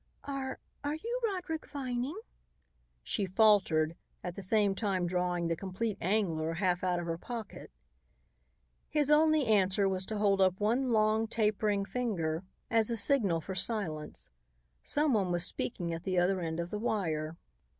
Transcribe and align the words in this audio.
"Are 0.23 0.57
are 0.83 0.95
you 0.95 1.21
Roderick 1.25 1.69
Vining?" 1.69 2.19
she 3.03 3.27
faltered, 3.27 3.95
at 4.23 4.33
the 4.33 4.41
same 4.41 4.73
time 4.73 5.05
drawing 5.05 5.47
"The 5.47 5.55
Compleat 5.55 5.95
Angler" 6.01 6.53
half 6.55 6.83
out 6.83 6.99
of 6.99 7.05
her 7.05 7.19
pocket. 7.19 7.69
His 8.89 9.11
only 9.11 9.45
answer 9.45 9.87
was 9.87 10.07
to 10.07 10.17
hold 10.17 10.41
up 10.41 10.59
one 10.59 10.89
long, 10.89 11.27
tapering 11.27 11.85
finger 11.85 12.43
as 12.71 12.89
a 12.89 12.97
signal 12.97 13.41
for 13.41 13.53
silence. 13.53 14.31
Someone 14.81 15.31
was 15.31 15.45
speaking 15.45 15.93
at 15.93 16.01
the 16.01 16.17
other 16.17 16.39
end 16.41 16.59
of 16.59 16.71
the 16.71 16.79
wire. 16.79 17.37